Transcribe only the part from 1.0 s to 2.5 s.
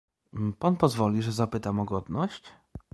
że zapytam o godność?"